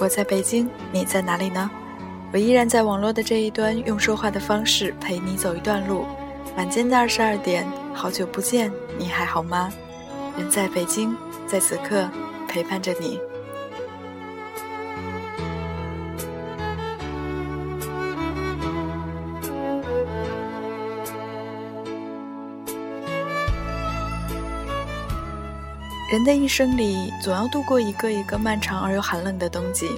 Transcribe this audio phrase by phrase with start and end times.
[0.00, 1.68] 我在北京，你在哪里呢？
[2.32, 6.06] 我依然在网络的这一端，用说话的方式陪你走一段路。
[6.56, 9.72] 晚间的二十二点，好久不见，你还好吗？
[10.36, 11.16] 人在北京，
[11.48, 12.08] 在此刻
[12.46, 13.18] 陪伴着你。
[26.08, 29.90] 人的一生里，总要度过一个一个漫长而又寒冷的冬季，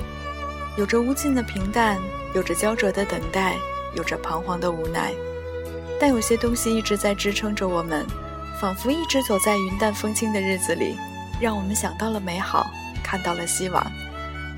[0.77, 2.00] 有着无尽的平淡，
[2.34, 3.55] 有着焦灼的等待，
[3.94, 5.12] 有着彷徨的无奈。
[6.00, 8.05] 但有些东西一直在支撑着我们，
[8.61, 10.97] 仿佛一直走在云淡风轻的日子里，
[11.41, 12.69] 让我们想到了美好，
[13.05, 13.86] 看到了希望。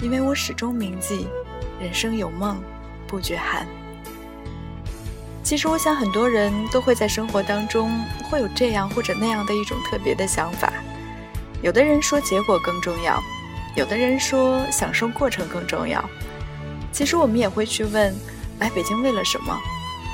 [0.00, 1.26] 因为我始终铭记，
[1.78, 2.62] 人生有梦，
[3.06, 3.66] 不觉寒。
[5.42, 7.90] 其实，我想很多人都会在生活当中
[8.30, 10.72] 会有这样或者那样的一种特别的想法。
[11.62, 13.22] 有的人说结果更重要，
[13.76, 16.04] 有的人说享受过程更重要。
[16.90, 18.12] 其实我们也会去问：
[18.58, 19.56] 来北京为了什么？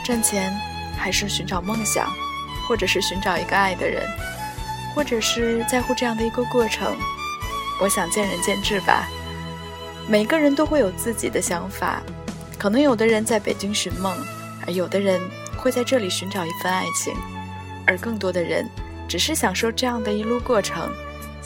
[0.05, 0.55] 赚钱，
[0.99, 2.07] 还是寻找梦想，
[2.69, 4.07] 或者是寻找一个爱的人，
[4.95, 6.95] 或者是在乎这样的一个过程？
[7.81, 9.09] 我想见仁见智吧。
[10.07, 12.03] 每个人都会有自己的想法。
[12.59, 14.15] 可能有的人在北京寻梦，
[14.67, 15.21] 而有的人
[15.57, 17.15] 会在这里寻找一份爱情，
[17.87, 18.69] 而更多的人
[19.09, 20.91] 只是享受这样的一路过程。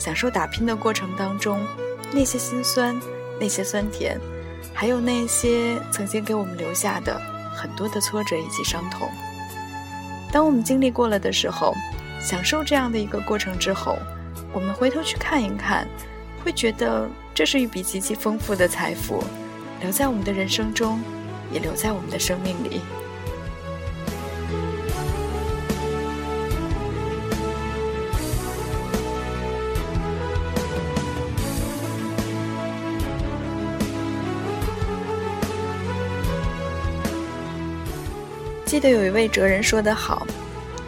[0.03, 1.65] 享受打拼的过程当中，
[2.11, 2.99] 那些辛酸，
[3.39, 4.19] 那些酸甜，
[4.73, 7.17] 还有那些曾经给我们留下的
[7.55, 9.09] 很多的挫折以及伤痛。
[10.29, 11.73] 当我们经历过了的时候，
[12.19, 13.97] 享受这样的一个过程之后，
[14.51, 15.87] 我们回头去看一看，
[16.43, 19.23] 会觉得这是一笔极其丰富的财富，
[19.79, 20.99] 留在我们的人生中，
[21.49, 22.81] 也留在我们的生命里。
[38.73, 40.25] 记得有一位哲人说得好：“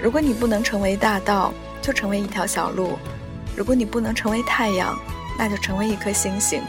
[0.02, 1.54] 如果你不能成为大道，
[1.84, 2.98] 就成为一条小路；
[3.56, 4.98] 如果你不能成为太阳，
[5.38, 6.64] 那就成为一颗星星。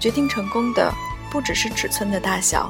[0.00, 0.92] 决定成功的
[1.30, 2.68] 不只是尺寸的大小。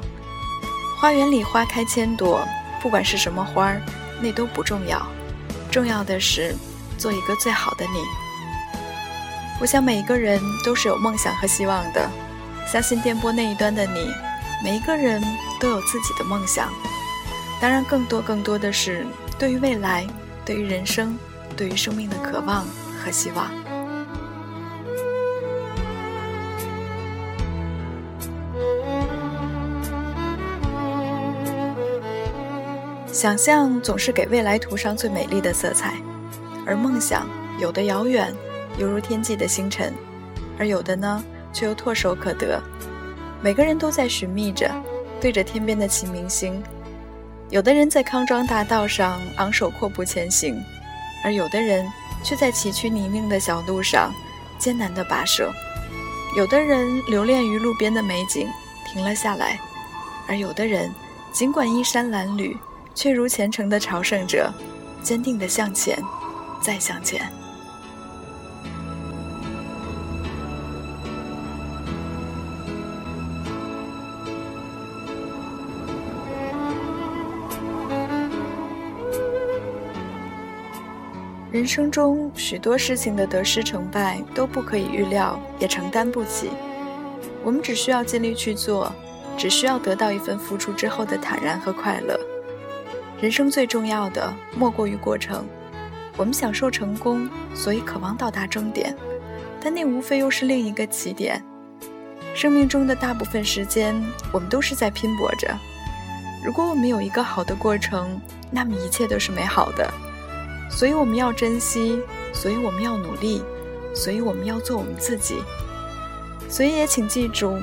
[0.99, 2.47] 花园里花开千朵，
[2.83, 3.81] 不管是什么花儿，
[4.21, 5.01] 那都不重要。
[5.71, 6.55] 重要的是
[6.99, 8.05] 做一个最好的你。
[9.63, 12.07] 我想每一个人都是有梦想和希望的。
[12.71, 14.13] 相信电波那一端的你，
[14.63, 15.25] 每一个人
[15.59, 16.71] 都有自己的梦想。”
[17.63, 19.07] 当然，更多、更多的是
[19.39, 20.05] 对于未来、
[20.45, 21.17] 对于人生、
[21.57, 22.67] 对于生命的渴望
[22.99, 23.49] 和希望。
[33.13, 35.95] 想象总是给未来涂上最美丽的色彩，
[36.67, 37.29] 而梦想
[37.61, 38.35] 有的遥远，
[38.77, 39.93] 犹如天际的星辰；
[40.59, 41.23] 而有的呢，
[41.53, 42.61] 却又唾手可得。
[43.41, 44.69] 每个人都在寻觅着，
[45.21, 46.61] 对着天边的齐明星。
[47.53, 50.59] 有的人在康庄大道上昂首阔步前行，
[51.23, 51.87] 而有的人
[52.25, 54.11] 却在崎岖泥泞的小路上
[54.59, 55.53] 艰难的跋涉。
[56.35, 58.49] 有的人留恋于路边的美景，
[58.87, 59.59] 停了下来；
[60.27, 60.91] 而有的人
[61.31, 62.57] 尽管衣衫褴褛，
[62.95, 64.51] 却如虔诚的朝圣者，
[65.03, 66.03] 坚定的向前，
[66.59, 67.31] 再向前。
[81.63, 86.51] 人生中许多事情的得失成败都不可以预料，也承担不起。
[87.45, 88.93] 我们只需要尽力去做，
[89.39, 92.19] 只需要得到一份付出之后的坦然和快乐。
[93.21, 95.47] 人生最重要的莫过于过程。
[96.17, 98.93] 我们享受成功，所以渴望到达终点，
[99.61, 101.41] 但那无非又是另一个起点。
[102.35, 103.95] 生命中的大部分时间，
[104.33, 105.57] 我们都是在拼搏着。
[106.45, 108.21] 如果我们有一个好的过程，
[108.51, 109.89] 那么一切都是美好的。
[110.73, 112.01] 所以我们要珍惜，
[112.33, 113.43] 所以我们要努力，
[113.95, 115.37] 所以我们要做我们自己。
[116.49, 117.57] 所以也请记住，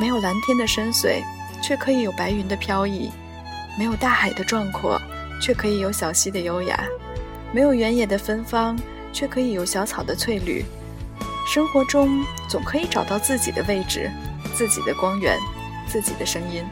[0.00, 1.22] 没有蓝天的深邃，
[1.62, 3.10] 却可以有白云的飘逸；
[3.78, 5.00] 没有大海的壮阔，
[5.40, 6.76] 却可以有小溪的优雅；
[7.52, 8.76] 没有原野的芬芳，
[9.12, 10.64] 却可以有小草的翠绿。
[11.46, 14.10] 生活中总可以找到自己的位置，
[14.54, 15.38] 自己的光源，
[15.86, 16.64] 自己的声音。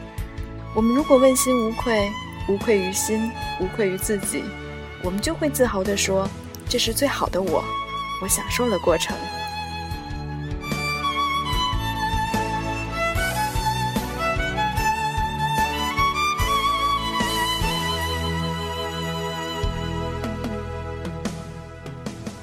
[0.75, 2.11] 我们如果问心无愧，
[2.49, 3.31] 无愧于心，
[3.61, 4.43] 无愧于自己，
[5.05, 6.27] 我们就会自豪地说
[6.67, 7.63] ：“这是最好的我，
[8.23, 9.15] 我享受了过程。”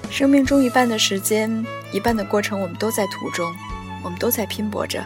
[0.09, 3.53] 生命中一半的时间，一半的过程，我们都在途中，
[4.05, 5.05] 我们都在拼搏着。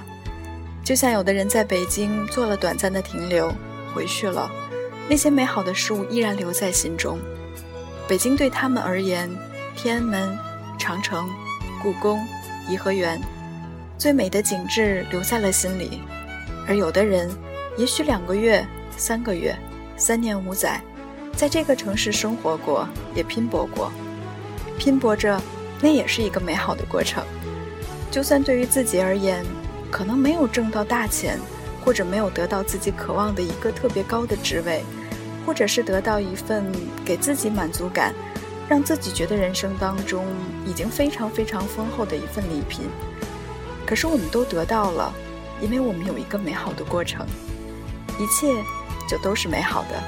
[0.84, 3.50] 就像有的人在北京做了短暂的停留，
[3.94, 4.50] 回去了，
[5.08, 7.18] 那些美好的事物依然留在心中。
[8.08, 9.28] 北京对他们而言，
[9.74, 10.38] 天安门、
[10.78, 11.28] 长城、
[11.82, 12.24] 故宫、
[12.68, 13.20] 颐和园，
[13.98, 16.00] 最美的景致留在了心里。
[16.68, 17.28] 而有的人，
[17.76, 18.64] 也许两个月、
[18.96, 19.56] 三个月、
[19.96, 20.80] 三年五载，
[21.34, 23.90] 在这个城市生活过，也拼搏过。
[24.78, 25.40] 拼搏着，
[25.80, 27.24] 那也是一个美好的过程。
[28.08, 29.44] 就算对于自己而言，
[29.90, 31.40] 可能没有挣到大钱，
[31.84, 34.84] 或者没有得到自己渴望的一个特别高的职位，
[35.46, 36.70] 或者是得到一份
[37.04, 38.12] 给自己满足感，
[38.68, 40.26] 让自己觉得人生当中
[40.66, 42.90] 已经非常非常丰厚的一份礼品。
[43.86, 45.14] 可是我们都得到了，
[45.60, 47.24] 因为我们有一个美好的过程，
[48.18, 48.52] 一切
[49.08, 50.02] 就都是美好的。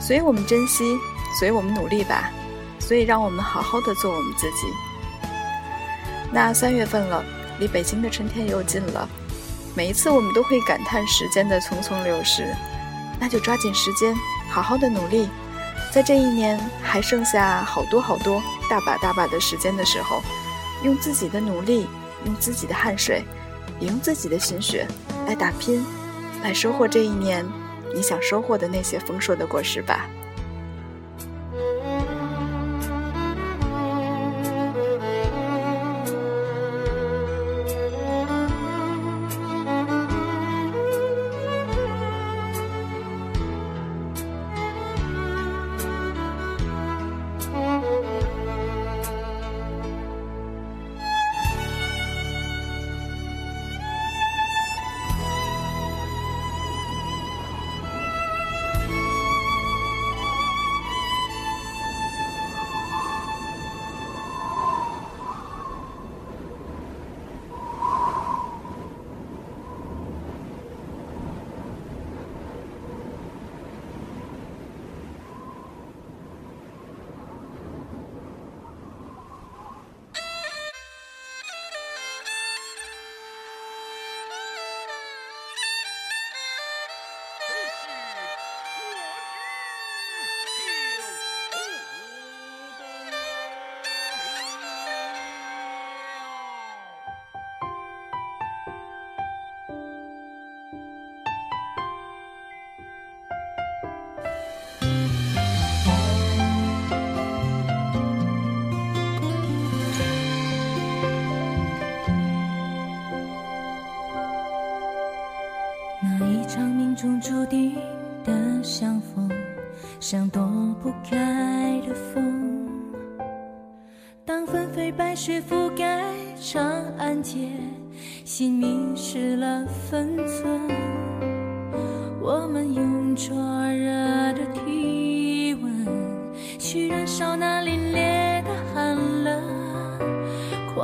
[0.00, 0.98] 所以我们珍惜，
[1.38, 2.32] 所以我们努力吧。
[2.80, 4.66] 所以，让我们好好的做我们自己。
[6.32, 7.22] 那三月份了，
[7.60, 9.08] 离北京的春天又近了。
[9.76, 12.52] 每一次我们都会感叹时间的匆匆流逝，
[13.20, 14.12] 那就抓紧时间，
[14.50, 15.28] 好好的努力。
[15.92, 20.20] 在这一年还剩下好多好多大把大把的时间的时候，
[20.84, 21.86] 用自己的努力，
[22.24, 23.24] 用自己的汗水，
[23.80, 24.86] 也用自己的心血
[25.26, 25.84] 来打拼，
[26.42, 27.44] 来收获这一年
[27.94, 30.06] 你想收获的那些丰硕的果实吧。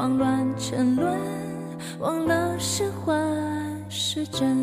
[0.06, 1.18] 狂乱沉沦，
[1.98, 3.20] 忘了是幻
[3.88, 4.56] 是真。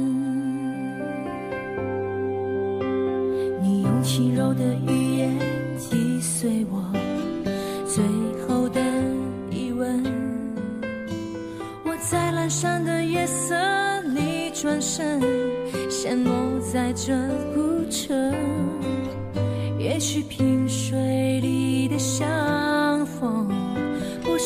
[3.61, 5.37] 你用轻柔的语言
[5.77, 6.81] 击碎我
[7.85, 8.01] 最
[8.47, 8.79] 后的
[9.51, 10.01] 疑问。
[11.83, 13.53] 我在阑珊的夜色
[14.15, 15.19] 里转身，
[15.89, 16.31] 陷落
[16.61, 17.13] 在这
[17.53, 18.33] 孤城。
[19.77, 22.25] 也许萍水里的相，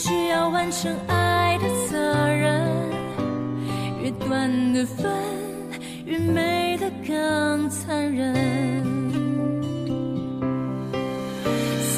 [0.08, 1.98] 需要完成爱的责
[2.30, 2.66] 任，
[4.02, 5.12] 越短的分，
[6.06, 8.34] 越美的更残忍。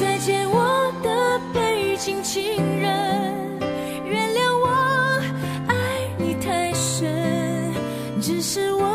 [0.00, 2.42] 再见，我的北京情
[2.80, 3.60] 人，
[4.04, 5.22] 原谅我
[5.68, 5.74] 爱
[6.18, 7.72] 你太深，
[8.20, 8.89] 只是我。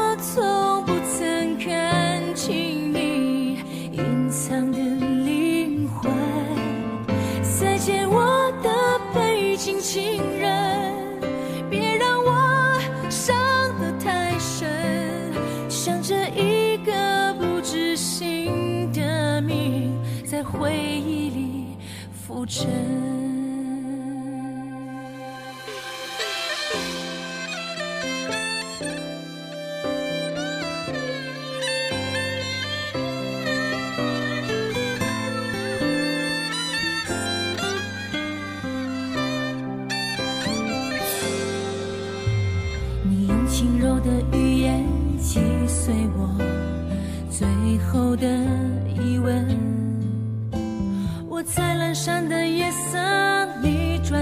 [22.46, 23.25] 真。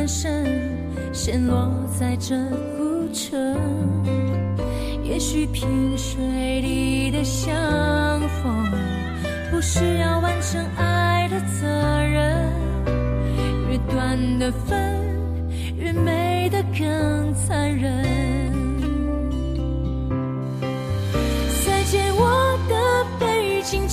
[0.03, 0.45] 转身，
[1.13, 2.36] 陷落在这
[2.75, 3.57] 孤城。
[5.01, 6.22] 也许萍水
[6.60, 7.53] 里的相
[8.41, 8.69] 逢，
[9.50, 11.67] 不需要完成爱的责
[12.03, 12.51] 任。
[13.72, 14.77] 越短的分，
[15.77, 18.03] 越美得更残忍。
[21.65, 23.88] 再见，我的背景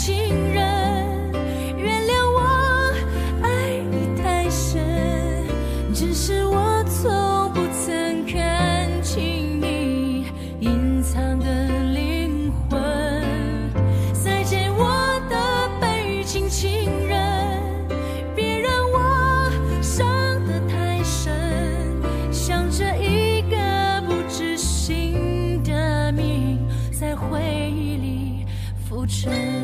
[29.11, 29.60] 是。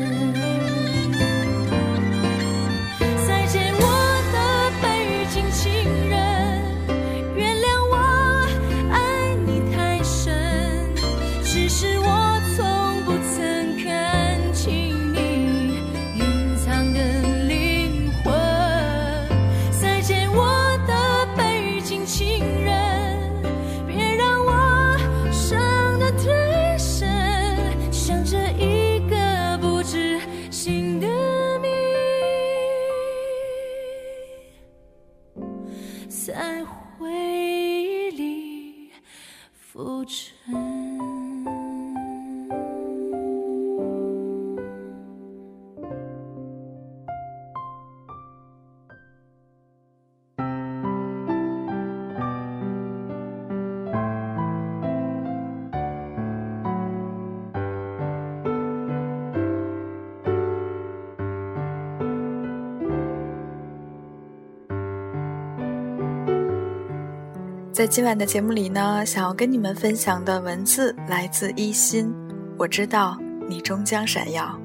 [67.77, 72.11] 在今晚的节目里呢，想要跟你们分享的文字来自一心。
[72.57, 74.59] 我知道你终将闪耀。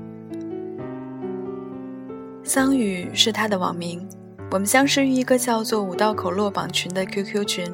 [2.43, 4.09] 桑宇是他的网名，
[4.51, 7.71] 我们相识于一个叫做“五道口落榜群”的 QQ 群。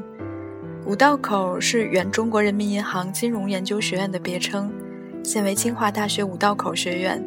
[0.85, 4.69] 五道口是原中国人民银行金融研究学院的别称，
[5.23, 7.25] 现为清华大学五道口学院，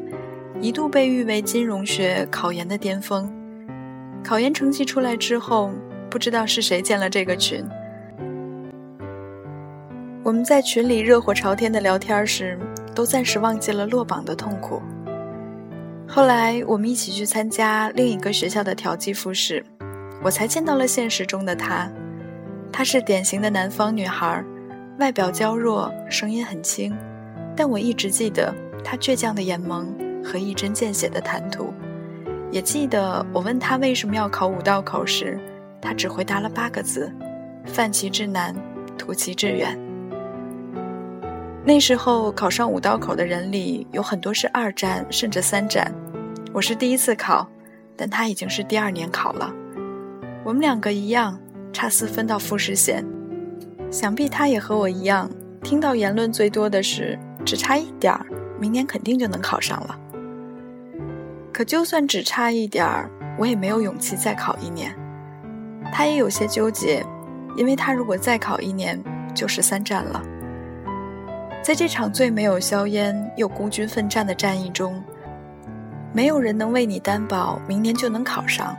[0.59, 3.31] 一度被誉为金融学考研的巅峰。
[4.21, 5.71] 考研成绩出来之后，
[6.09, 7.65] 不知道是谁建了这个群。
[10.23, 12.55] 我们在群里热火朝天的聊天时，
[12.93, 14.79] 都暂时忘记了落榜的痛苦。
[16.07, 19.65] 后来我们一起去参加另一个学校的调剂复试，
[20.21, 21.89] 我才见到了现实中的她。
[22.71, 24.43] 她是典型的南方女孩，
[24.99, 26.95] 外表娇弱，声音很轻，
[27.55, 29.87] 但我一直记得她倔强的眼眸
[30.23, 31.73] 和一针见血的谈吐。
[32.51, 35.39] 也记得我问她为什么要考五道口时，
[35.81, 37.11] 她只回答了八个字
[37.65, 38.55] ：“犯其至难，
[38.99, 39.75] 图其志远。”
[41.63, 45.93] 那时候考上五道口的人里有很多是二战甚至三战，
[46.51, 47.47] 我是第一次考，
[47.95, 49.53] 但他已经是第二年考了。
[50.43, 51.39] 我们两个一样，
[51.71, 53.05] 差四分到复试线。
[53.91, 55.29] 想必他也和我一样，
[55.61, 58.25] 听到言论最多的是只差一点儿，
[58.59, 59.99] 明年肯定就能考上了。
[61.53, 64.95] 可就算只差一点儿，我也没有勇气再考一年。
[65.93, 67.05] 他也有些纠结，
[67.55, 68.99] 因为他如果再考一年，
[69.35, 70.23] 就是三战了。
[71.63, 75.01] 在这场最没有硝烟又孤军奋战的战役中，
[76.11, 78.75] 没有人能为你担保明年就能考上，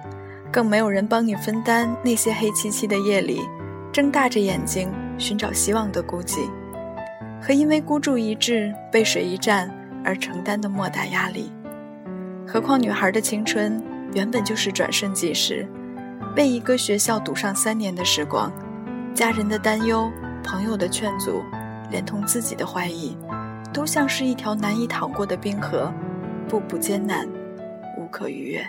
[0.50, 3.40] 更没有人帮你分担那些黑漆漆的夜里
[3.92, 6.50] 睁大着眼睛寻找希望的孤寂，
[7.40, 9.70] 和因为孤注一掷、背水一战
[10.04, 11.52] 而承担的莫大压力。
[12.44, 13.80] 何况女孩的青春
[14.12, 15.66] 原本就是转瞬即逝，
[16.34, 18.52] 被一个学校堵上三年的时光，
[19.14, 20.10] 家人的担忧，
[20.42, 21.40] 朋友的劝阻。
[21.92, 23.16] 连同自己的怀疑，
[23.72, 25.92] 都像是一条难以淌过的冰河，
[26.48, 27.28] 步步艰难，
[27.98, 28.66] 无可逾越。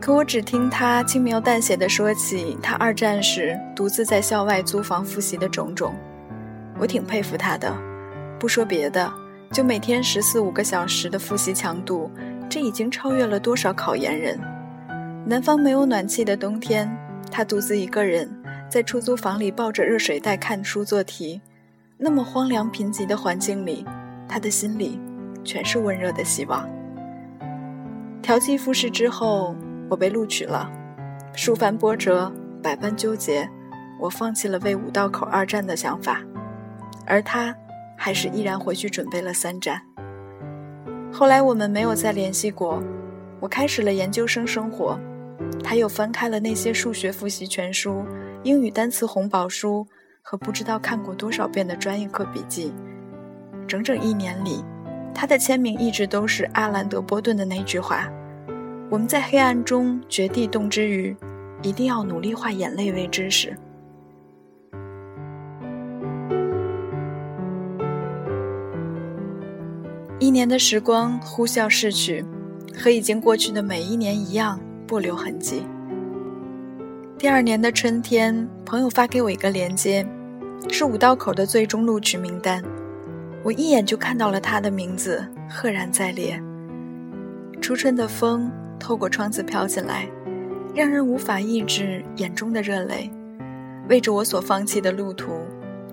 [0.00, 5.94] 可我只听他轻描淡写的说起他二战时独自在校外租房复习的种种，
[6.78, 7.72] 我挺佩服他的。
[8.38, 9.12] 不说别的，
[9.52, 12.10] 就每天十四五个小时的复习强度，
[12.48, 14.40] 这已经超越了多少考研人。
[15.26, 16.90] 南方没有暖气的冬天，
[17.30, 18.28] 他独自一个人
[18.68, 21.40] 在出租房里抱着热水袋看书做题。
[21.96, 23.84] 那么荒凉贫瘠的环境里，
[24.26, 24.98] 他的心里
[25.44, 26.68] 全是温热的希望。
[28.22, 29.54] 调剂复试之后，
[29.88, 30.70] 我被录取了。
[31.34, 33.48] 数番波折，百般纠结，
[34.00, 36.22] 我放弃了为五道口二战的想法，
[37.06, 37.54] 而他
[37.96, 39.82] 还是依然回去准备了三战。
[41.12, 42.82] 后来我们没有再联系过。
[43.40, 45.00] 我开始了研究生生活，
[45.62, 48.04] 他又翻开了那些数学复习全书、
[48.42, 49.86] 英语单词红宝书
[50.22, 52.72] 和不知道看过多少遍的专业课笔记。
[53.66, 54.64] 整整一年里，
[55.14, 58.08] 他的签名一直都是阿兰·德波顿的那句话
[58.90, 61.16] ：“我们在黑暗中掘地洞之余，
[61.62, 63.56] 一定要努力化眼泪为知识。”
[70.18, 72.24] 一年的时光呼啸逝去。
[72.72, 75.64] 和已经过去的每一年一样，不留痕迹。
[77.16, 80.04] 第二年的春天，朋友发给我一个链接，
[80.68, 82.60] 是五道口的最终录取名单。
[83.44, 86.42] 我一眼就看到了他的名字，赫然在列。
[87.60, 90.08] 初春的风透过窗子飘进来，
[90.74, 93.08] 让人无法抑制眼中的热泪。
[93.88, 95.30] 为着我所放弃的路途，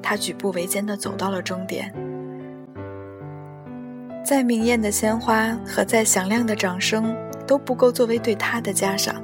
[0.01, 1.93] 他举步维艰地走到了终点。
[4.25, 7.15] 再明艳的鲜花和再响亮的掌声
[7.47, 9.15] 都不够作为对他的嘉赏。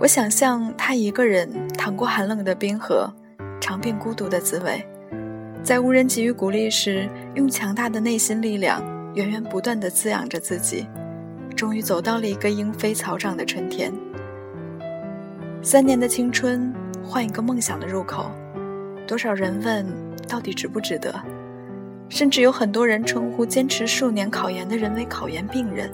[0.00, 3.10] 我想象他一个人淌过寒冷的冰河，
[3.60, 4.84] 尝遍孤独的滋味，
[5.62, 8.82] 在无人给予鼓励时，用强大的内心力量
[9.14, 10.86] 源源不断地滋养着自己，
[11.54, 13.92] 终于走到了一个莺飞草长的春天。
[15.62, 18.30] 三年的青春，换一个梦想的入口，
[19.06, 19.86] 多少人问，
[20.26, 21.14] 到底值不值得？
[22.08, 25.88] 甚至有很多人称呼坚持数年考研的人为考研病人。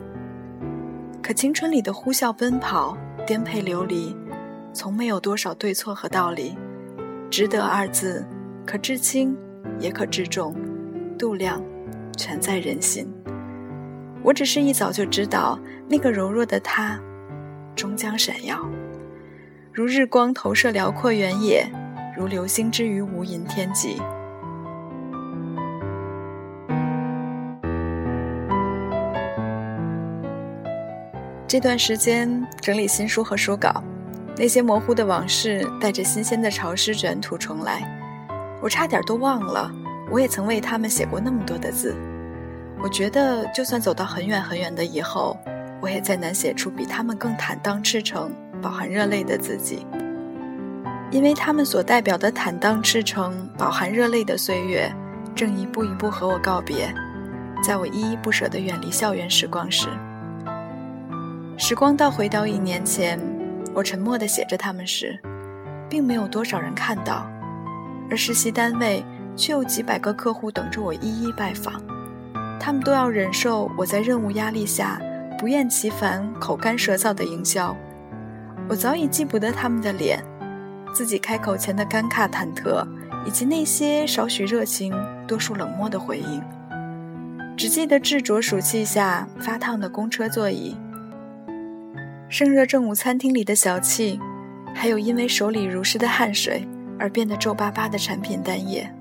[1.26, 4.16] 可青春里的呼啸奔跑、颠沛流离，
[4.72, 6.56] 从没有多少对错和道理。
[7.28, 8.24] 值得二字，
[8.64, 9.36] 可至轻，
[9.80, 10.54] 也可至重，
[11.18, 11.60] 度量，
[12.16, 13.12] 全在人心。
[14.22, 15.58] 我只是一早就知道，
[15.88, 16.96] 那个柔弱的他，
[17.74, 18.64] 终将闪耀，
[19.72, 21.68] 如日光投射辽阔原野，
[22.16, 24.00] 如流星之于无垠天际。
[31.56, 33.82] 这段时间整理新书和书稿，
[34.36, 37.80] 那些模糊的往事带着新鲜的潮湿卷土重来。
[38.60, 39.72] 我差点都忘了，
[40.10, 41.96] 我也曾为他们写过那么多的字。
[42.78, 45.34] 我觉得，就算走到很远很远的以后，
[45.80, 49.86] 我也再难写出比他们更坦荡赤诚、饱含热泪的自己。
[51.10, 54.94] 因为他们所代表的坦荡赤诚、饱含热泪的岁月，
[55.34, 56.94] 正一步一步和我告别，
[57.64, 59.88] 在我依依不舍地远离校园时光时。
[61.58, 63.18] 时光倒回到一年前，
[63.72, 65.18] 我沉默地写着他们时，
[65.88, 67.26] 并没有多少人看到，
[68.10, 69.02] 而实习单位
[69.34, 71.82] 却有几百个客户等着我一一拜访，
[72.60, 75.00] 他们都要忍受我在任务压力下
[75.38, 77.74] 不厌其烦、口干舌燥的营销。
[78.68, 80.22] 我早已记不得他们的脸，
[80.92, 82.86] 自己开口前的尴尬、忐忑，
[83.24, 84.92] 以及那些少许热情、
[85.26, 86.42] 多数冷漠的回应，
[87.56, 90.76] 只记得炙灼暑气下发烫的公车座椅。
[92.28, 94.18] 盛热正午餐厅里的小气，
[94.74, 96.66] 还有因为手里如湿的汗水
[96.98, 98.92] 而变得皱巴巴的产品单页。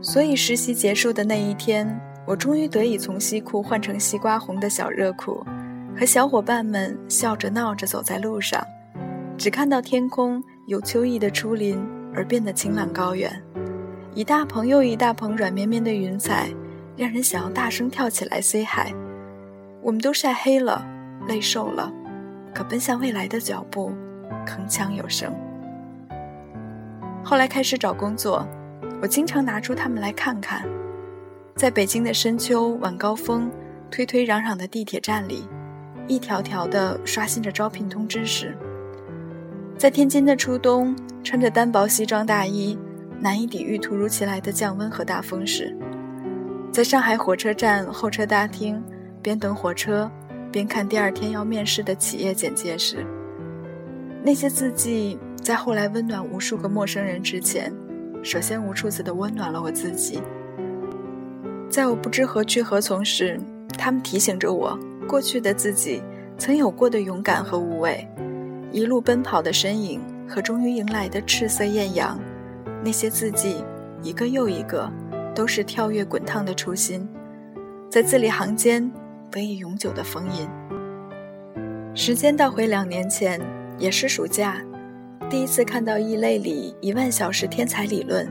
[0.00, 5.44] 所以实习结束的那一天，我终于得以从西裤换成西瓜红的小热裤，
[5.98, 8.64] 和小伙伴们笑着闹着走在路上，
[9.36, 11.76] 只看到天空有秋意的初林
[12.14, 13.42] 而变得晴朗高远，
[14.14, 16.48] 一大棚又一大棚软绵绵的云彩，
[16.96, 18.94] 让人想要大声跳起来 say hi。
[19.82, 20.86] 我们都晒黑了。
[21.26, 21.92] 累瘦了，
[22.54, 23.92] 可奔向未来的脚步
[24.46, 25.32] 铿锵有声。
[27.24, 28.46] 后来开始找工作，
[29.00, 30.64] 我经常拿出它们来看看。
[31.54, 33.50] 在北京的深秋晚高峰，
[33.90, 35.46] 推推攘攘的地铁站里，
[36.08, 38.48] 一条条的刷新着招聘通知时；
[39.78, 42.76] 在天津的初冬，穿着单薄西装大衣，
[43.20, 45.72] 难以抵御突如其来的降温和大风时；
[46.72, 48.82] 在上海火车站候车大厅，
[49.22, 50.10] 边等火车。
[50.52, 53.04] 边看第二天要面试的企业简介时，
[54.22, 57.72] 那些字迹在后来温暖无数个陌生人之前，
[58.22, 60.20] 首先无数次的温暖了我自己。
[61.70, 63.40] 在我不知何去何从时，
[63.78, 66.02] 他们提醒着我过去的自己
[66.36, 68.06] 曾有过的勇敢和无畏，
[68.70, 72.20] 一路奔跑的身影和终于迎来的赤色艳阳。
[72.84, 73.64] 那些字迹，
[74.02, 74.90] 一个又一个，
[75.34, 77.08] 都是跳跃滚烫的初心，
[77.88, 78.92] 在字里行间
[79.32, 80.46] 得以永久的封印。
[81.94, 83.40] 时间倒回两年前，
[83.78, 84.62] 也是暑假，
[85.30, 88.30] 第一次看到《异类》里一万小时天才理论。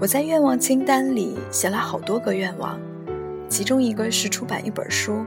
[0.00, 2.78] 我在愿望清单里写了好多个愿望，
[3.48, 5.24] 其中一个是出版一本书。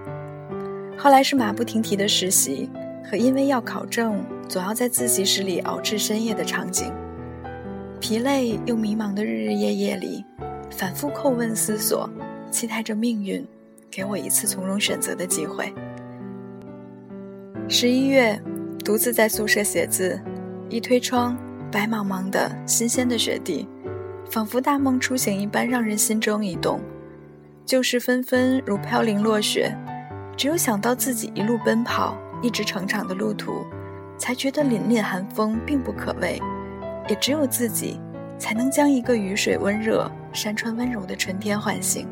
[0.98, 2.70] 后来是马不停蹄的实习
[3.04, 6.92] 和因为要考证，总要在自习室里熬至深夜的场景。
[8.00, 10.26] 疲累又迷茫的日日夜夜里，
[10.70, 12.10] 反复叩问思索，
[12.52, 13.46] 期待着命运
[13.96, 15.72] 给我一次从容选择的机会。
[17.70, 18.42] 十一月，
[18.84, 20.20] 独自在宿舍写字，
[20.68, 21.38] 一推窗，
[21.72, 23.70] 白茫茫的新鲜的雪地，
[24.32, 26.82] 仿佛大梦初醒一般，让人心中一动。
[27.66, 29.78] 旧事纷纷如飘零落雪，
[30.36, 33.64] 只有想到自己一路奔跑，一直成长的路途，
[34.18, 36.42] 才觉得凛凛寒风并不可畏。
[37.08, 38.00] 也只有自己，
[38.40, 42.08] 才能将一个雨水温热、山川温柔的春天唤醒。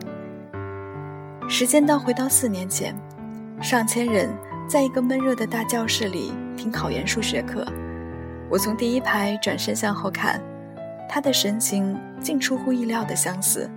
[1.52, 2.96] 时间倒回到四年前，
[3.62, 4.34] 上千人。
[4.70, 7.68] 在一个闷热的大教室里听考研数学课，
[8.50, 10.42] 我从第一排转身向后看，
[11.10, 13.70] 他的神情竟出乎意料的相似。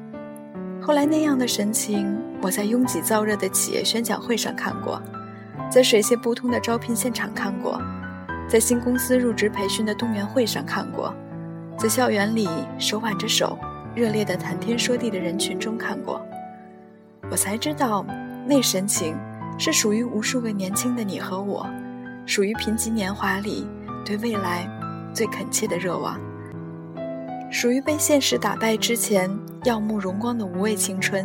[0.81, 5.03] 后来那样的神情，我在拥挤燥热的企业宣讲会上看过，
[5.69, 7.83] 在水泄不通的招聘现场看过，
[8.49, 11.13] 在新公司入职培训的动员会上看过，
[11.77, 13.59] 在校园里手挽着手
[13.97, 16.25] 热烈的谈天说地的人群中看过，
[17.35, 18.07] 我才知道
[18.47, 19.17] 那神情。
[19.59, 21.69] 是属于无数个年轻的你和我，
[22.27, 23.69] 属于贫瘠年华里
[24.05, 24.69] 对未来
[25.13, 26.17] 最恳切的热望，
[27.51, 29.31] 属于被现实打败之前
[29.65, 31.25] 耀目荣光的无畏青春。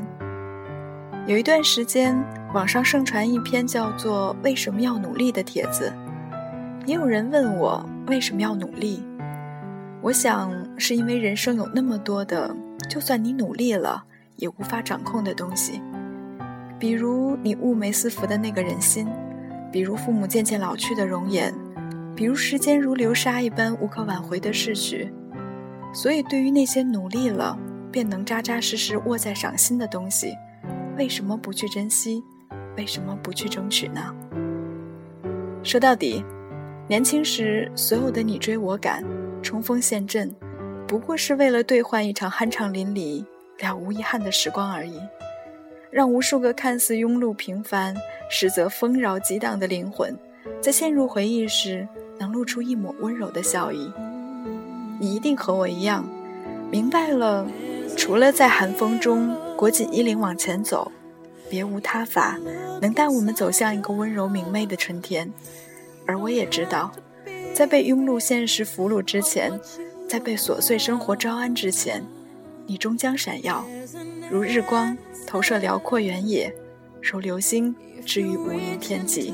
[1.25, 2.15] 有一段时间，
[2.53, 5.91] 网上盛传一篇叫做《为什么要努力》的帖子，
[6.85, 9.03] 也有人问我为什么要努力。
[10.01, 12.55] 我想，是因为人生有那么多的，
[12.87, 14.03] 就算你努力了，
[14.37, 15.81] 也无法掌控的东西。
[16.79, 19.05] 比如你寤寐思服的那个人心，
[19.69, 21.53] 比如父母渐渐老去的容颜，
[22.15, 25.11] 比如时间如流沙一般无可挽回的逝去。
[25.93, 27.57] 所以，对于那些努力了
[27.91, 30.33] 便能扎扎实实握在掌心的东西，
[30.97, 32.23] 为什么不去珍惜？
[32.77, 34.15] 为什么不去争取呢？
[35.63, 36.23] 说到底，
[36.87, 39.03] 年轻时所有的你追我赶、
[39.41, 40.33] 冲锋陷阵，
[40.87, 43.25] 不过是为了兑换一场酣畅淋漓、
[43.59, 44.97] 了无遗憾的时光而已。
[45.91, 47.95] 让无数个看似庸碌平凡，
[48.29, 50.15] 实则丰饶激荡的灵魂，
[50.61, 51.87] 在陷入回忆时，
[52.19, 53.91] 能露出一抹温柔的笑意。
[54.99, 56.07] 你一定和我一样，
[56.69, 57.47] 明白了，
[57.97, 60.91] 除了在寒风中裹紧衣领往前走，
[61.49, 62.37] 别无他法
[62.81, 65.31] 能带我们走向一个温柔明媚的春天。
[66.05, 66.91] 而我也知道，
[67.53, 69.59] 在被庸碌现实俘虏之前，
[70.07, 72.03] 在被琐碎生活招安之前，
[72.67, 73.65] 你终将闪耀，
[74.29, 74.95] 如日光。
[75.29, 76.51] 投射辽阔原野，
[77.03, 79.31] 如流星之于无垠天际。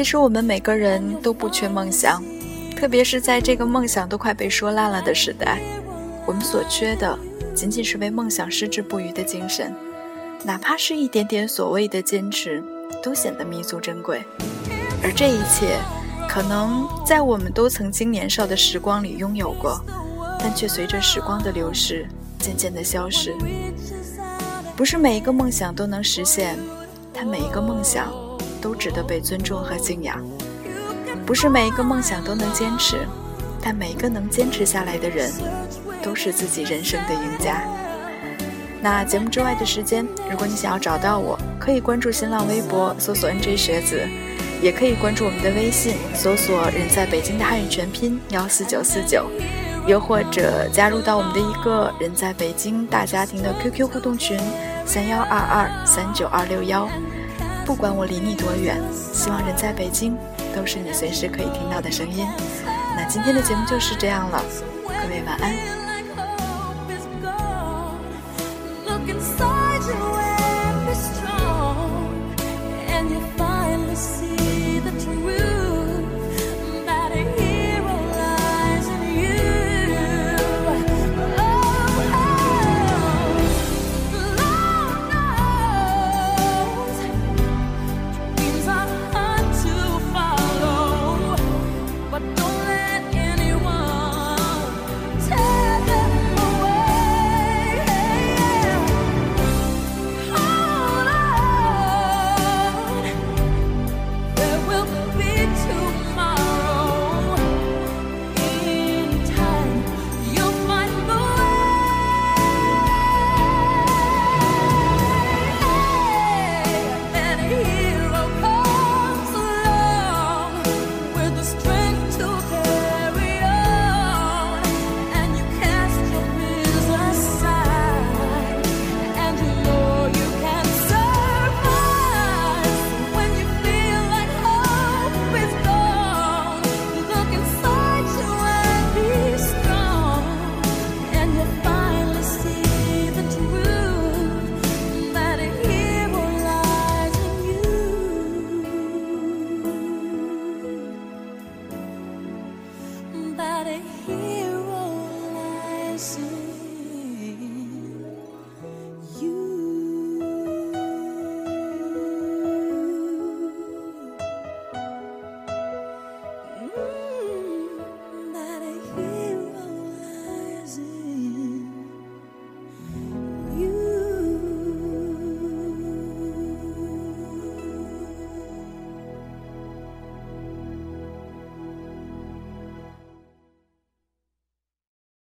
[0.00, 2.24] 其实我们每个人都不缺梦想，
[2.74, 5.60] 特别是在这个梦想都快被说烂了的时代，
[6.26, 7.18] 我们所缺的
[7.54, 9.74] 仅仅是为梦想矢志不渝的精神，
[10.42, 12.64] 哪怕是一点点所谓的坚持，
[13.02, 14.24] 都显得弥足珍贵。
[15.02, 15.76] 而这一切，
[16.26, 19.78] 可能在我们都曾经年少的时光里拥有过，
[20.38, 22.08] 但却随着时光的流逝，
[22.38, 23.36] 渐渐的消失。
[24.74, 26.58] 不是每一个梦想都能实现，
[27.12, 28.10] 但每一个梦想。
[28.60, 30.16] 都值得被尊重和敬仰。
[31.26, 33.06] 不是每一个梦想都能坚持，
[33.62, 35.30] 但每一个能坚持下来的人，
[36.02, 37.62] 都是自己人生的赢家。
[38.82, 44.00] 那节目之外的时间，如果你想要找到我，可以关注新浪微博搜索 “nj 学子”，
[44.62, 49.30] 也可以关注我们的微信搜索“人在北京”的汉语全拼幺四九四九，
[49.86, 54.38] 又或者加入到我们的一个人在北京大家庭的 QQ 互动群
[54.86, 56.88] 三幺二二三九二六幺。
[57.64, 60.16] 不管我离你多远，希望人在北京
[60.54, 62.26] 都是你随时可以听到的声音。
[62.96, 64.42] 那今天的节目就是这样了，
[64.86, 65.89] 各位晚安。